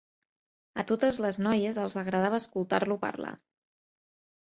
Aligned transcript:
A 0.83 0.85
totes 0.91 1.19
les 1.27 1.37
noies 1.49 1.79
els 1.83 2.01
agradava 2.05 2.43
escoltar-lo 2.45 3.01
parlar. 3.09 3.39